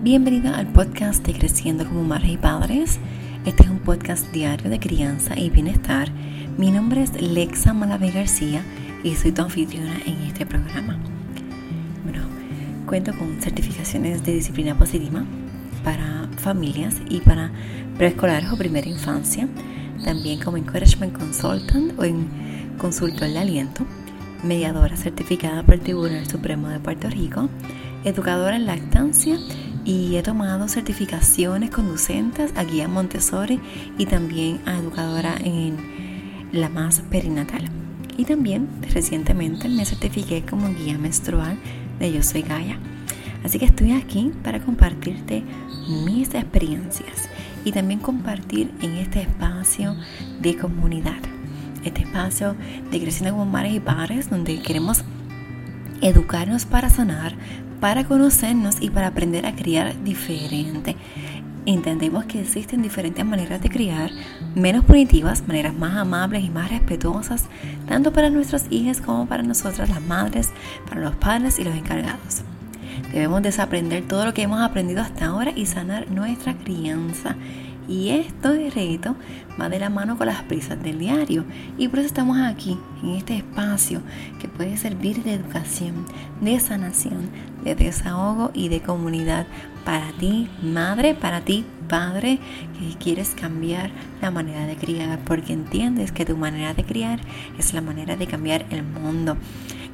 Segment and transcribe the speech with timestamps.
[0.00, 3.00] Bienvenida al podcast de Creciendo como Madres y Padres.
[3.44, 6.08] Este es un podcast diario de crianza y bienestar.
[6.56, 8.62] Mi nombre es Lexa Malave García
[9.02, 10.96] y soy tu anfitriona en este programa.
[12.04, 12.20] Bueno,
[12.86, 15.24] cuento con certificaciones de disciplina positiva
[15.82, 17.50] para familias y para
[17.96, 19.48] preescolares o primera infancia.
[20.04, 22.28] También como Encouragement Consultant o en
[22.78, 23.84] consultor de aliento.
[24.44, 27.48] Mediadora certificada por el Tribunal Supremo de Puerto Rico.
[28.04, 29.38] Educadora en lactancia
[29.84, 33.60] y he tomado certificaciones conducentes a guía Montessori
[33.96, 35.76] y también a educadora en
[36.52, 37.64] la más perinatal.
[38.16, 41.58] Y también recientemente me certifiqué como guía menstrual
[41.98, 42.78] de Yo Soy Gaia.
[43.44, 45.44] Así que estoy aquí para compartirte
[46.04, 47.28] mis experiencias
[47.64, 49.96] y también compartir en este espacio
[50.40, 51.18] de comunidad.
[51.84, 52.56] Este espacio
[52.90, 55.04] de creciendo como madres y padres donde queremos
[56.00, 57.34] educarnos para sanar,
[57.80, 60.96] para conocernos y para aprender a criar diferente.
[61.66, 64.10] Entendemos que existen diferentes maneras de criar,
[64.54, 67.44] menos punitivas, maneras más amables y más respetuosas,
[67.86, 70.50] tanto para nuestros hijos como para nosotras las madres,
[70.88, 72.42] para los padres y los encargados.
[73.12, 77.36] Debemos desaprender todo lo que hemos aprendido hasta ahora y sanar nuestra crianza
[77.88, 79.16] y esto de reto
[79.60, 81.44] va de la mano con las prisas del diario.
[81.78, 84.02] Y por eso estamos aquí, en este espacio
[84.40, 86.04] que puede servir de educación,
[86.40, 87.30] de sanación,
[87.64, 89.46] de desahogo y de comunidad
[89.84, 92.38] para ti, madre, para ti, padre,
[92.78, 97.20] que quieres cambiar la manera de criar, porque entiendes que tu manera de criar
[97.58, 99.36] es la manera de cambiar el mundo.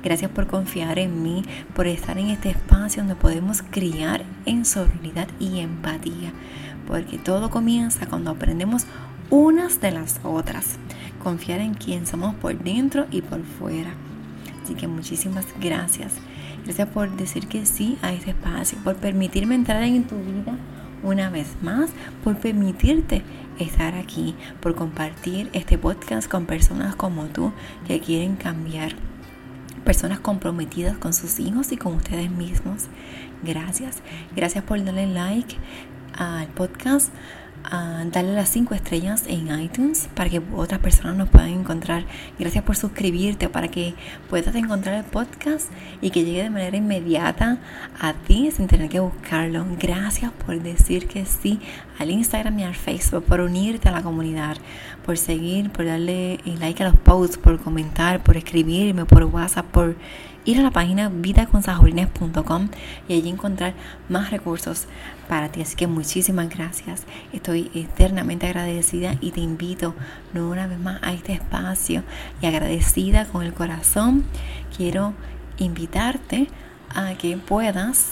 [0.04, 1.42] Gracias por confiar en mí,
[1.74, 6.32] por estar en este espacio donde podemos criar en solidaridad y empatía
[6.86, 8.86] porque todo comienza cuando aprendemos
[9.30, 10.76] unas de las otras.
[11.22, 13.94] Confiar en quien somos por dentro y por fuera.
[14.62, 16.14] Así que muchísimas gracias.
[16.64, 20.56] Gracias por decir que sí a este espacio, por permitirme entrar en tu vida
[21.02, 21.90] una vez más,
[22.22, 23.22] por permitirte
[23.58, 27.52] estar aquí, por compartir este podcast con personas como tú
[27.86, 28.94] que quieren cambiar.
[29.84, 32.84] Personas comprometidas con sus hijos y con ustedes mismos.
[33.42, 33.98] Gracias.
[34.34, 35.56] Gracias por darle like,
[36.16, 37.10] al podcast,
[37.64, 42.04] a darle las 5 estrellas en iTunes para que otras personas nos puedan encontrar.
[42.38, 43.94] Gracias por suscribirte para que
[44.28, 45.70] puedas encontrar el podcast
[46.00, 47.58] y que llegue de manera inmediata
[48.00, 49.64] a ti sin tener que buscarlo.
[49.80, 51.60] Gracias por decir que sí
[51.98, 54.56] al Instagram y al Facebook, por unirte a la comunidad,
[55.04, 59.96] por seguir, por darle like a los posts, por comentar, por escribirme por WhatsApp, por
[60.44, 62.68] ir a la página vidaconsajorines.com
[63.08, 63.74] y allí encontrar
[64.08, 64.86] más recursos
[65.28, 65.62] para ti.
[65.62, 67.04] Así que muchísimas gracias.
[67.32, 69.94] Estoy eternamente agradecida y te invito
[70.32, 72.02] no una vez más a este espacio
[72.40, 74.24] y agradecida con el corazón.
[74.76, 75.14] Quiero
[75.58, 76.48] invitarte
[76.94, 78.10] a que puedas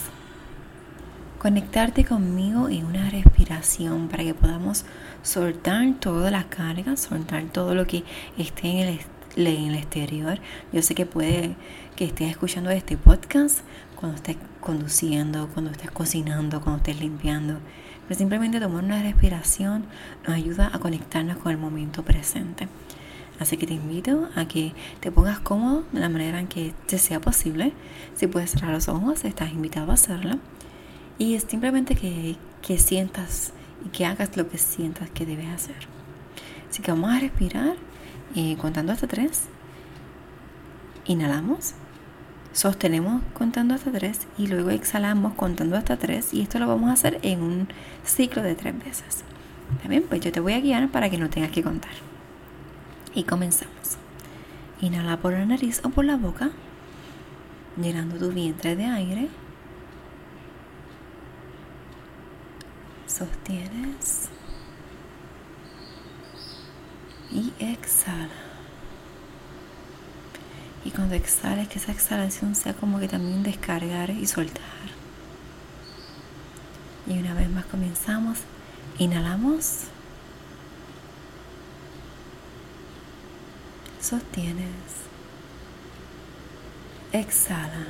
[1.38, 4.84] conectarte conmigo en una respiración para que podamos
[5.22, 8.04] soltar toda la carga, soltar todo lo que
[8.38, 9.00] esté en el
[9.36, 10.38] en el exterior.
[10.72, 11.56] Yo sé que puede
[11.96, 13.60] que estés escuchando este podcast
[13.96, 17.58] cuando estés conduciendo, cuando estés cocinando, cuando estés limpiando.
[18.08, 19.84] Pero simplemente tomar una respiración
[20.26, 22.68] nos ayuda a conectarnos con el momento presente.
[23.38, 26.98] Así que te invito a que te pongas cómodo de la manera en que te
[26.98, 27.72] sea posible.
[28.14, 30.38] Si puedes cerrar los ojos, estás invitado a hacerlo.
[31.18, 33.52] Y es simplemente que, que sientas
[33.84, 35.76] y que hagas lo que sientas que debes hacer.
[36.70, 37.74] Así que vamos a respirar
[38.34, 39.44] y contando hasta tres.
[41.04, 41.74] Inhalamos,
[42.52, 46.94] sostenemos contando hasta tres y luego exhalamos contando hasta tres y esto lo vamos a
[46.94, 47.68] hacer en un
[48.04, 49.24] ciclo de tres veces.
[49.76, 50.04] ¿Está bien?
[50.08, 51.92] Pues yo te voy a guiar para que no tengas que contar.
[53.14, 53.96] Y comenzamos.
[54.80, 56.50] Inhala por la nariz o por la boca,
[57.80, 59.28] llenando tu vientre de aire.
[63.06, 64.28] Sostienes
[67.30, 68.51] y exhala.
[70.84, 74.62] Y cuando exhales, que esa exhalación sea como que también descargar y soltar.
[77.06, 78.38] Y una vez más comenzamos.
[78.98, 79.84] Inhalamos.
[84.00, 84.66] Sostienes.
[87.12, 87.86] Exhala.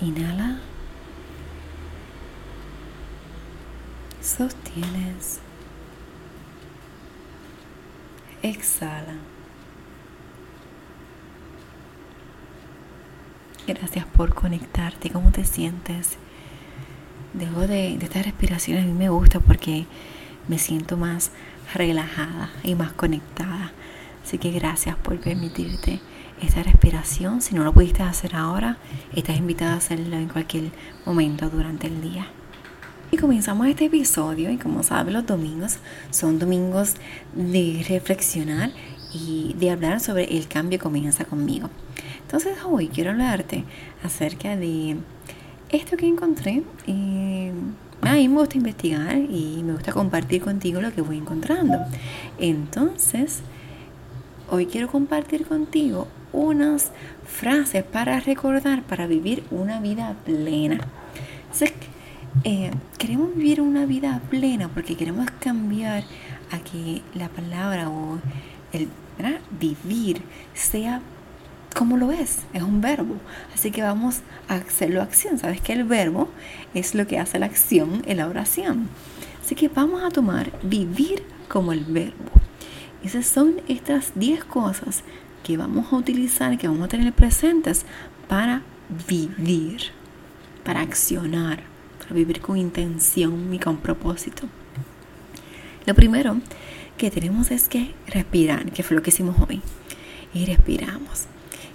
[0.00, 0.60] Inhala.
[4.22, 5.40] Sostienes.
[8.42, 9.14] Exhala.
[13.66, 15.10] Gracias por conectarte.
[15.10, 16.16] ¿Cómo te sientes?
[17.34, 18.84] Dejo de, de estas respiraciones.
[18.84, 19.86] A mí me gusta porque
[20.46, 21.32] me siento más
[21.74, 23.72] relajada y más conectada.
[24.24, 26.00] Así que gracias por permitirte
[26.40, 27.42] esta respiración.
[27.42, 28.78] Si no lo pudiste hacer ahora,
[29.14, 30.70] estás invitada a hacerlo en cualquier
[31.04, 32.26] momento durante el día.
[33.10, 35.78] Y comenzamos este episodio y como sabes los domingos
[36.10, 36.94] son domingos
[37.34, 38.70] de reflexionar
[39.14, 41.70] y de hablar sobre el cambio comienza conmigo.
[42.20, 43.64] Entonces hoy quiero hablarte
[44.04, 44.98] acerca de
[45.70, 46.62] esto que encontré.
[46.86, 47.50] Eh,
[48.02, 51.78] a mí me gusta investigar y me gusta compartir contigo lo que voy encontrando.
[52.38, 53.40] Entonces,
[54.50, 56.92] hoy quiero compartir contigo unas
[57.24, 60.78] frases para recordar, para vivir una vida plena.
[62.44, 66.04] Eh, queremos vivir una vida plena porque queremos cambiar
[66.50, 68.18] a que la palabra o
[68.72, 68.88] el
[69.58, 70.22] vivir
[70.54, 71.00] sea
[71.74, 73.16] como lo es, es un verbo.
[73.54, 75.38] Así que vamos a hacerlo acción.
[75.38, 76.28] Sabes que el verbo
[76.74, 78.88] es lo que hace la acción en la oración.
[79.44, 82.30] Así que vamos a tomar vivir como el verbo.
[83.04, 85.04] Esas son estas 10 cosas
[85.44, 87.84] que vamos a utilizar, que vamos a tener presentes
[88.28, 88.62] para
[89.08, 89.82] vivir,
[90.64, 91.62] para accionar,
[92.14, 94.48] vivir con intención y con propósito.
[95.86, 96.38] Lo primero
[96.96, 99.62] que tenemos es que respirar, que fue lo que hicimos hoy.
[100.34, 101.24] Y respiramos.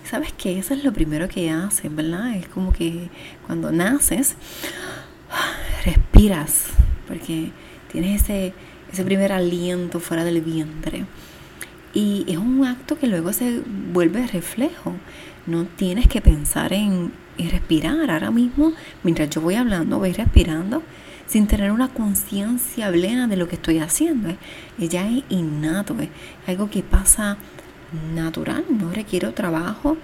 [0.03, 0.59] ¿Sabes qué?
[0.59, 2.35] Eso es lo primero que haces, ¿verdad?
[2.35, 3.09] Es como que
[3.47, 4.35] cuando naces,
[5.85, 6.65] respiras,
[7.07, 7.51] porque
[7.91, 8.53] tienes ese,
[8.91, 11.05] ese primer aliento fuera del vientre.
[11.93, 13.61] Y es un acto que luego se
[13.93, 14.93] vuelve reflejo.
[15.47, 18.09] No tienes que pensar en, respirar.
[18.09, 20.83] Ahora mismo, mientras yo voy hablando, voy respirando
[21.25, 24.35] sin tener una conciencia plena de lo que estoy haciendo.
[24.79, 26.09] Ella es innato, es
[26.47, 27.37] algo que pasa
[28.13, 29.97] natural, no requiere trabajo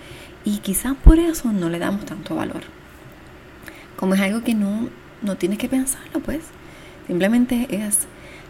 [0.45, 2.63] y quizás por eso no le damos tanto valor.
[3.97, 4.89] Como es algo que no,
[5.21, 6.41] no tienes que pensarlo, pues
[7.07, 8.07] simplemente es.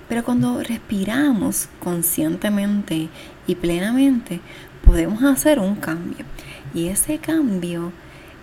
[0.08, 3.10] Pero cuando respiramos conscientemente
[3.46, 4.42] y plenamente,
[4.86, 6.26] podemos hacer un cambio.
[6.74, 7.92] Y ese cambio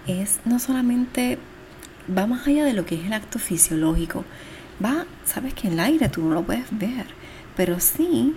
[0.07, 1.39] es no solamente,
[2.17, 4.25] va más allá de lo que es el acto fisiológico.
[4.85, 7.07] Va, sabes que en el aire tú no lo puedes ver,
[7.57, 8.35] pero sí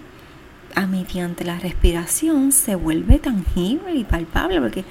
[0.75, 4.85] a mediante la respiración se vuelve tangible y palpable porque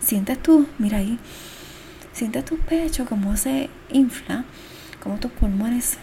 [0.00, 1.18] sientes tú, mira ahí,
[2.12, 4.44] sientes tu pecho como se infla,
[5.02, 5.96] como tus pulmones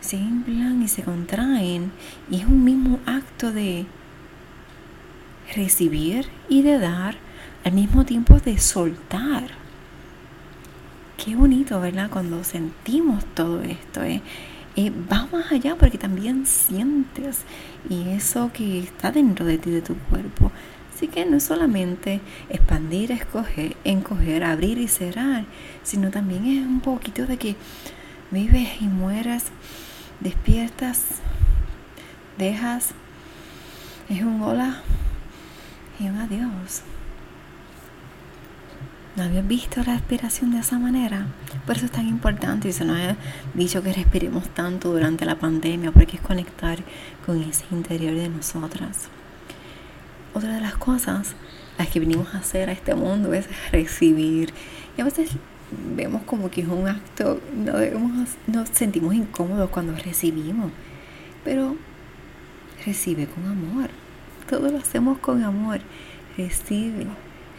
[0.00, 1.90] se inflan y se contraen
[2.30, 3.86] y es un mismo acto de
[5.54, 7.16] recibir y de dar
[7.66, 9.48] al mismo tiempo de soltar.
[11.16, 12.08] Qué bonito, ¿verdad?
[12.08, 14.04] Cuando sentimos todo esto.
[14.04, 14.22] ¿eh?
[14.76, 17.40] Eh, va más allá porque también sientes
[17.90, 20.52] y eso que está dentro de ti, de tu cuerpo.
[20.94, 22.20] Así que no es solamente
[22.50, 25.44] expandir, escoger, encoger, abrir y cerrar,
[25.82, 27.56] sino también es un poquito de que
[28.30, 29.46] vives y mueres,
[30.20, 31.02] despiertas,
[32.38, 32.92] dejas,
[34.08, 34.82] es un hola
[35.98, 36.84] y un adiós.
[39.16, 41.26] ¿No habías visto la respiración de esa manera?
[41.64, 43.16] Por eso es tan importante y se nos ha
[43.54, 46.78] dicho que respiremos tanto durante la pandemia porque es conectar
[47.24, 49.08] con ese interior de nosotras.
[50.34, 51.34] Otra de las cosas
[51.78, 54.52] las que venimos a hacer a este mundo es recibir.
[54.98, 55.30] Y a veces
[55.96, 57.72] vemos como que es un acto, no
[58.46, 60.72] nos sentimos incómodos cuando recibimos,
[61.42, 61.74] pero
[62.84, 63.88] recibe con amor.
[64.46, 65.80] Todo lo hacemos con amor.
[66.36, 67.06] Recibe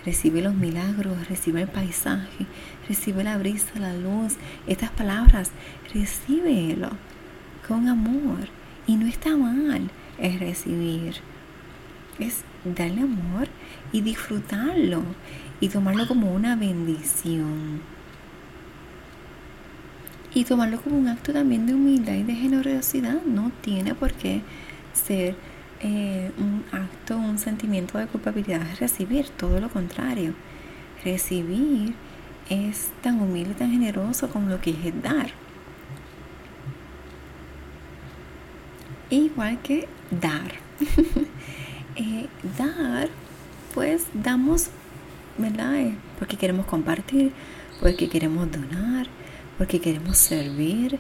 [0.08, 2.46] recibe los milagros, recibe el paisaje,
[2.88, 4.36] recibe la brisa, la luz,
[4.66, 5.52] estas palabras,
[5.94, 6.92] recíbelo
[7.68, 8.48] con amor.
[8.88, 11.16] Y no está mal, es recibir,
[12.20, 13.50] es darle amor
[13.92, 15.04] y disfrutarlo
[15.60, 17.82] y tomarlo como una bendición.
[20.34, 23.24] Y tomarlo como un acto también de humildad y de generosidad.
[23.24, 24.42] No tiene por qué
[24.94, 25.36] ser
[25.81, 30.34] eh, un acto, un sentimiento de culpabilidad es recibir, todo lo contrario.
[31.03, 31.93] Recibir
[32.50, 35.31] es tan humilde, tan generoso como lo que es dar.
[39.10, 40.53] Igual que dar.
[42.00, 43.10] Eh, dar,
[43.74, 44.69] pues damos,
[45.36, 45.77] ¿verdad?
[45.77, 47.31] Eh, porque queremos compartir,
[47.81, 49.07] porque queremos donar,
[49.57, 51.00] porque queremos servir.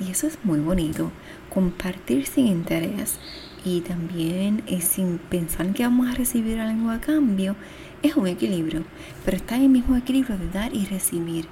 [0.00, 1.10] Y eso es muy bonito
[1.50, 3.18] compartir sin interés
[3.66, 7.56] y también eh, sin pensar que vamos a recibir algo a cambio,
[8.00, 8.84] es un equilibrio.
[9.24, 11.48] Pero está en el mismo equilibrio de dar y recibir.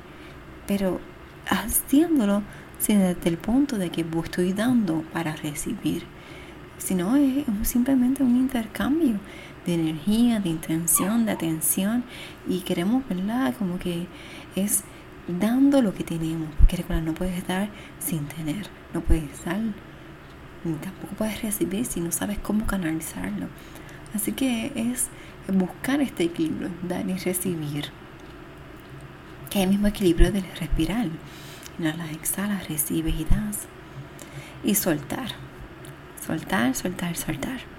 [0.68, 1.00] Pero
[1.48, 2.42] haciéndolo
[2.78, 6.04] sin desde el punto de que estoy dando para recibir.
[6.78, 9.18] Sino es simplemente un intercambio
[9.66, 12.04] de energía, de intención, de atención.
[12.48, 13.54] Y queremos, ¿verdad?
[13.58, 14.06] Como que
[14.54, 14.84] es
[15.28, 16.48] dando lo que tenemos.
[16.58, 18.66] Porque recuerda, no puedes dar sin tener.
[18.92, 19.60] No puedes dar
[20.64, 23.48] ni tampoco puedes recibir si no sabes cómo canalizarlo.
[24.14, 25.08] Así que es
[25.52, 27.90] buscar este equilibrio, dar y recibir.
[29.50, 31.08] Que es el mismo equilibrio del respirar.
[31.78, 33.66] Inhalas, exhalas, recibes y das.
[34.62, 35.28] Y soltar.
[36.24, 37.73] Soltar, soltar, soltar.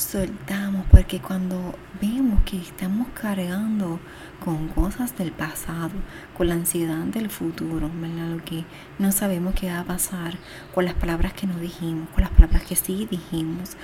[0.00, 4.00] Soltamos porque cuando vemos que estamos cargando
[4.42, 5.92] con cosas del pasado,
[6.36, 8.36] con la ansiedad del futuro, ¿verdad?
[8.36, 8.64] Lo que
[8.98, 10.38] no sabemos qué va a pasar,
[10.74, 13.76] con las palabras que no dijimos, con las palabras que sí dijimos,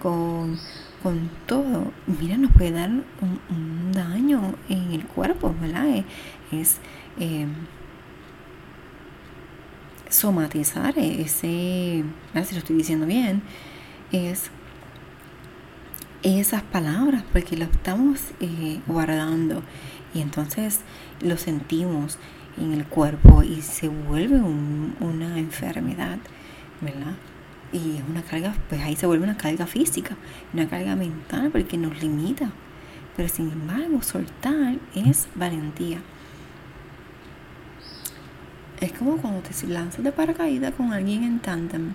[0.00, 0.58] con,
[1.46, 6.04] todo, mira, nos puede dar un, daño en el cuerpo, ¿verdad?
[6.50, 6.78] Es,
[7.18, 7.46] eh,
[10.08, 12.04] somatizar ese,
[12.44, 13.42] si lo estoy diciendo bien,
[14.12, 14.50] es
[16.22, 19.62] esas palabras porque lo estamos eh, guardando
[20.14, 20.80] y entonces
[21.20, 22.18] lo sentimos
[22.58, 26.18] en el cuerpo y se vuelve una enfermedad,
[26.80, 27.14] ¿verdad?
[27.72, 30.16] Y es una carga, pues ahí se vuelve una carga física,
[30.52, 32.50] una carga mental porque nos limita.
[33.16, 35.98] Pero sin embargo, soltar es valentía.
[38.80, 41.92] Es como cuando te lanzas de paracaídas con alguien en tándem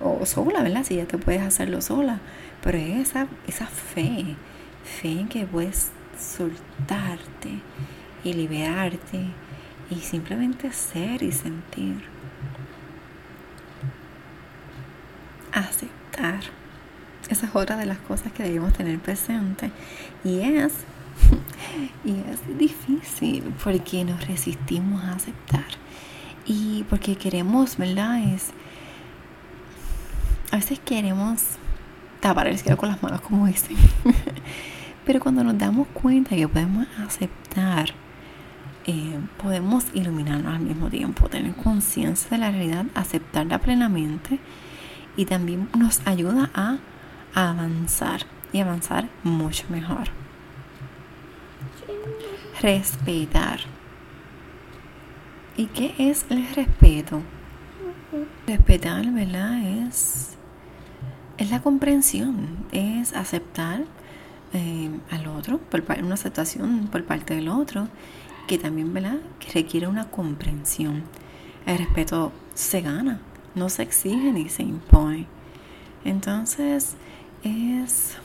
[0.00, 0.84] o sola, ¿verdad?
[0.84, 2.20] Si ya te puedes hacerlo sola
[2.62, 4.36] pero es esa, esa fe,
[4.84, 7.60] fe en que puedes soltarte
[8.22, 9.24] y liberarte
[9.90, 12.02] y simplemente ser y sentir.
[15.52, 16.40] Aceptar.
[17.28, 19.70] Esa es otra de las cosas que debemos tener presente.
[20.24, 20.72] Y es,
[22.04, 25.66] y es difícil porque nos resistimos a aceptar.
[26.46, 28.22] Y porque queremos, ¿verdad?
[28.34, 28.50] Es,
[30.52, 31.42] a veces queremos
[32.20, 33.76] tapar el cielo con las manos, como dicen.
[35.04, 37.94] Pero cuando nos damos cuenta que podemos aceptar,
[38.86, 44.38] eh, podemos iluminarnos al mismo tiempo, tener conciencia de la realidad, aceptarla plenamente
[45.16, 46.78] y también nos ayuda a
[47.34, 48.22] avanzar
[48.52, 50.08] y avanzar mucho mejor.
[52.60, 53.60] Respetar.
[55.56, 57.22] ¿Y qué es el respeto?
[58.46, 59.62] Respetar, ¿verdad?
[59.86, 60.38] Es
[61.40, 63.84] es la comprensión, es aceptar
[64.52, 67.88] eh, al otro, por, una aceptación por parte del otro,
[68.46, 69.16] que también, ¿verdad?
[69.38, 71.02] Que requiere una comprensión.
[71.64, 73.20] El respeto se gana,
[73.54, 75.26] no se exige ni se impone.
[76.04, 76.96] Entonces,
[77.42, 78.18] es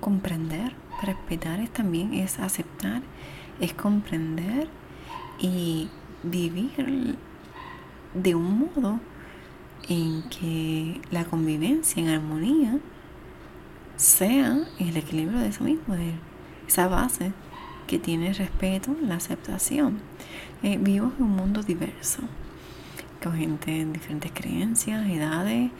[0.00, 3.02] comprender, respetar es también es aceptar,
[3.60, 4.66] es comprender
[5.38, 5.88] y
[6.24, 7.16] vivir
[8.12, 8.98] de un modo
[9.88, 12.78] en que la convivencia en armonía
[13.96, 16.12] sea el equilibrio de eso mismo, de
[16.66, 17.32] esa base
[17.86, 20.00] que tiene respeto, la aceptación.
[20.62, 22.22] Eh, en un mundo diverso,
[23.22, 25.70] con gente en diferentes creencias, edades,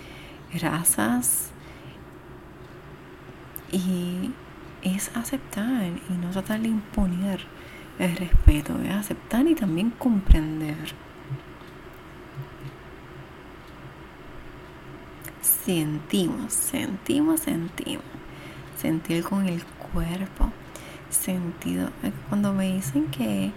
[0.61, 1.51] razas,
[3.71, 4.33] y
[4.83, 7.41] es aceptar y no tratar de imponer
[7.99, 10.77] el respeto, es aceptar y también comprender
[15.65, 18.05] sentimos, sentimos, sentimos.
[18.81, 20.51] Sentir con el cuerpo.
[21.11, 21.91] Sentido.
[22.29, 23.53] Cuando me dicen que,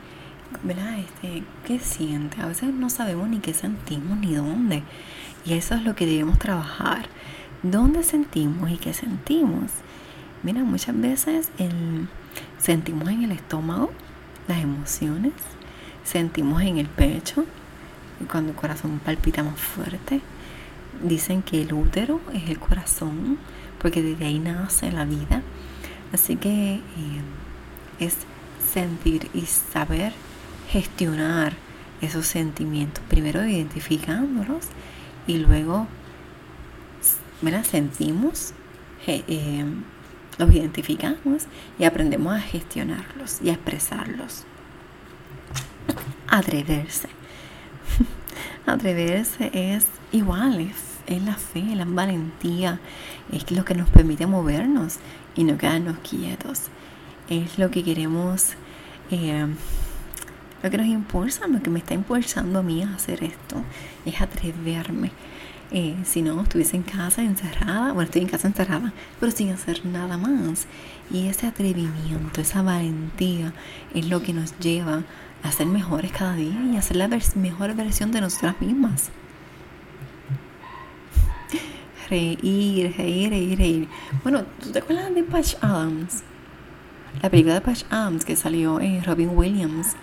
[0.63, 1.00] ¿verdad?
[1.00, 2.41] Este, ¿Qué siente?
[2.41, 4.83] A veces no sabemos ni qué sentimos ni dónde.
[5.45, 7.07] Y eso es lo que debemos trabajar.
[7.63, 9.71] ¿Dónde sentimos y qué sentimos?
[10.43, 11.50] Mira, muchas veces
[12.59, 13.91] sentimos en el estómago
[14.47, 15.33] las emociones,
[16.03, 17.45] sentimos en el pecho,
[18.29, 20.21] cuando el corazón palpita más fuerte,
[21.02, 23.38] Dicen que el útero es el corazón,
[23.80, 25.42] porque desde ahí nace la vida.
[26.14, 26.82] Así que eh,
[28.00, 28.18] es
[28.74, 30.14] sentir y saber
[30.70, 31.54] gestionar
[32.02, 33.04] esos sentimientos.
[33.10, 34.66] Primero identificándolos
[35.28, 35.88] y luego
[37.42, 37.64] ¿verdad?
[37.64, 38.54] sentimos,
[39.08, 39.66] eh,
[40.38, 41.44] los identificamos
[41.80, 44.44] y aprendemos a gestionarlos y a expresarlos.
[46.28, 47.10] Atreverse.
[48.66, 52.79] Atreverse es igual, es, la fe, la valentía,
[53.31, 54.97] es lo que nos permite movernos
[55.35, 56.63] y no quedarnos quietos.
[57.29, 58.53] Es lo que queremos,
[59.12, 59.47] eh,
[60.63, 63.62] lo que nos impulsa, lo que me está impulsando a mí a hacer esto,
[64.05, 65.12] es atreverme.
[65.71, 69.85] Eh, si no, estuviese en casa encerrada, bueno, estoy en casa encerrada, pero sin hacer
[69.85, 70.67] nada más.
[71.12, 73.53] Y ese atrevimiento, esa valentía
[73.93, 75.03] es lo que nos lleva
[75.43, 79.09] a ser mejores cada día y a ser la mejor versión de nosotras mismas.
[82.09, 83.88] Reír, reír, reír, reír.
[84.24, 86.24] Bueno, ¿tú te acuerdas de Patch Adams?
[87.21, 89.95] La película de Patch Adams que salió en Robin Williams.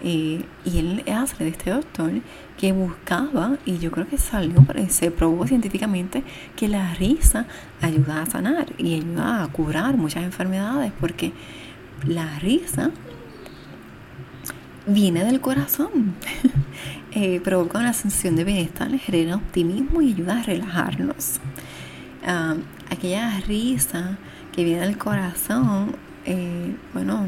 [0.00, 2.12] Eh, y él hace de este doctor
[2.56, 6.22] que buscaba, y yo creo que salió, se probó científicamente
[6.54, 7.46] que la risa
[7.80, 11.32] ayuda a sanar y ayuda a curar muchas enfermedades, porque
[12.06, 12.90] la risa
[14.86, 16.14] viene del corazón,
[17.20, 21.40] eh, provoca una sensación de bienestar, genera optimismo y ayuda a relajarnos.
[22.24, 22.54] Ah,
[22.88, 24.16] aquella risa
[24.54, 25.96] que viene del corazón,
[26.26, 27.26] eh, bueno,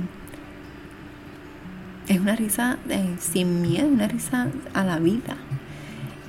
[2.07, 5.37] es una risa eh, sin miedo, una risa a la vida.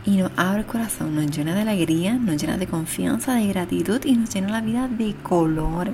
[0.08, 4.04] Y nos abre el corazón, nos llena de alegría, nos llena de confianza, de gratitud
[4.04, 5.94] y nos llena la vida de colores.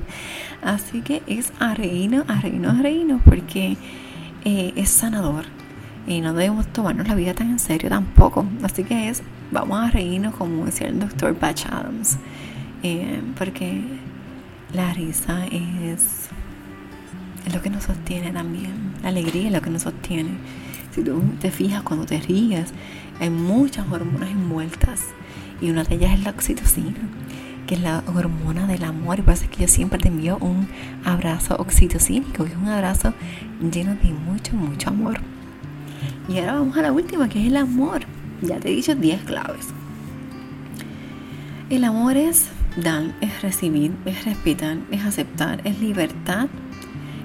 [0.62, 3.76] Así que es a reírnos, a reírnos, a reírnos, porque
[4.44, 5.55] es sanador.
[6.06, 8.46] Y no debemos tomarnos la vida tan en serio tampoco.
[8.62, 12.18] Así que es, vamos a reírnos como decía el doctor Patch Adams.
[12.82, 13.82] Eh, porque
[14.72, 16.28] la risa es
[17.46, 18.94] es lo que nos sostiene también.
[19.02, 20.30] La alegría es lo que nos sostiene.
[20.92, 22.72] Si tú te fijas cuando te ríes,
[23.20, 25.02] hay muchas hormonas envueltas
[25.60, 26.98] y una de ellas es la oxitocina,
[27.66, 29.20] que es la hormona del amor.
[29.20, 30.68] Y por eso es que yo siempre te envío un
[31.04, 33.14] abrazo oxitocínico, que es un abrazo
[33.60, 35.20] lleno de mucho, mucho amor.
[36.28, 38.00] Y ahora vamos a la última, que es el amor.
[38.42, 39.68] Ya te he dicho 10 claves.
[41.70, 46.48] El amor es dar, es recibir, es respetar, es aceptar, es libertad,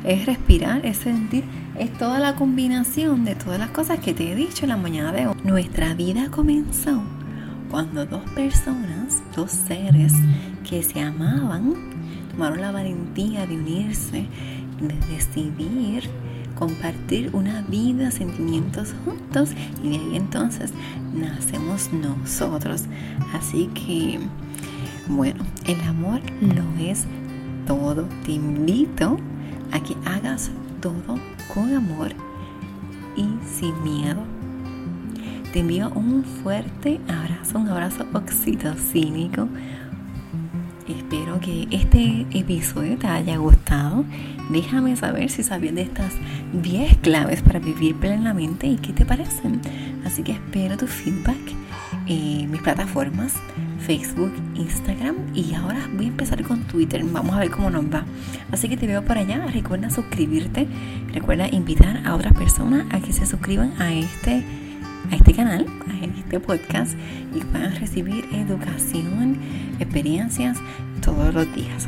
[0.04, 1.44] es respirar, es sentir,
[1.78, 5.12] es toda la combinación de todas las cosas que te he dicho en la mañana
[5.12, 5.36] de hoy.
[5.44, 7.04] Nuestra vida comenzó
[7.70, 10.14] cuando dos personas, dos seres
[10.68, 11.74] que se amaban,
[12.32, 14.26] tomaron la valentía de unirse,
[14.80, 16.10] de decidir
[16.62, 19.50] compartir una vida, sentimientos juntos
[19.82, 20.72] y de ahí entonces
[21.12, 22.84] nacemos nosotros.
[23.34, 24.20] Así que,
[25.08, 27.06] bueno, el amor lo es
[27.66, 28.08] todo.
[28.24, 29.18] Te invito
[29.72, 30.52] a que hagas
[30.82, 31.18] todo
[31.52, 32.12] con amor
[33.18, 33.26] y
[33.58, 34.22] sin miedo.
[35.52, 39.48] Te envío un fuerte abrazo, un abrazo oxitocínico.
[40.98, 44.04] Espero que este episodio te haya gustado.
[44.50, 46.12] Déjame saber si sabías de estas
[46.52, 49.62] 10 claves para vivir plenamente y qué te parecen.
[50.06, 51.38] Así que espero tu feedback
[52.08, 53.36] en mis plataformas
[53.80, 57.04] Facebook, Instagram y ahora voy a empezar con Twitter.
[57.06, 58.04] Vamos a ver cómo nos va.
[58.52, 59.46] Así que te veo por allá.
[59.48, 60.68] Recuerda suscribirte.
[61.14, 64.44] Recuerda invitar a otras personas a que se suscriban a este,
[65.10, 66.96] a este canal, a este podcast
[67.34, 69.38] y puedan recibir educación,
[69.80, 70.58] experiencias
[71.02, 71.88] todos los días.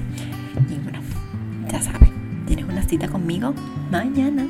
[0.69, 0.99] Y bueno,
[1.71, 2.09] ya sabes,
[2.47, 3.53] tienes una cita conmigo
[3.91, 4.47] mañana.